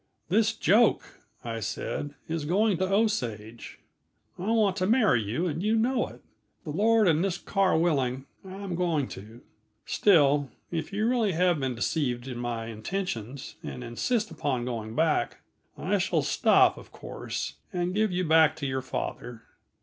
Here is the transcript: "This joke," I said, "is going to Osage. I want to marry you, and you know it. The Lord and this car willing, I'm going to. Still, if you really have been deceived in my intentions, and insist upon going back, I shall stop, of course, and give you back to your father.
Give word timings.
"This 0.29 0.53
joke," 0.55 1.19
I 1.43 1.59
said, 1.59 2.15
"is 2.27 2.45
going 2.45 2.77
to 2.77 2.91
Osage. 2.91 3.77
I 4.39 4.49
want 4.49 4.75
to 4.77 4.87
marry 4.87 5.21
you, 5.21 5.45
and 5.45 5.61
you 5.61 5.75
know 5.75 6.07
it. 6.07 6.21
The 6.63 6.71
Lord 6.71 7.07
and 7.07 7.23
this 7.23 7.37
car 7.37 7.77
willing, 7.77 8.25
I'm 8.43 8.73
going 8.73 9.07
to. 9.09 9.41
Still, 9.85 10.49
if 10.71 10.91
you 10.91 11.07
really 11.07 11.33
have 11.33 11.59
been 11.59 11.75
deceived 11.75 12.27
in 12.27 12.39
my 12.39 12.65
intentions, 12.65 13.57
and 13.63 13.83
insist 13.83 14.31
upon 14.31 14.65
going 14.65 14.95
back, 14.95 15.41
I 15.77 15.99
shall 15.99 16.23
stop, 16.23 16.79
of 16.79 16.91
course, 16.91 17.57
and 17.71 17.93
give 17.93 18.11
you 18.11 18.23
back 18.23 18.55
to 18.55 18.65
your 18.65 18.81
father. 18.81 19.43